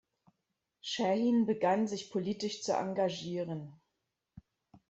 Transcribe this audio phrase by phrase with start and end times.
[0.81, 3.79] Shaheen begann sich politisch zu engagieren.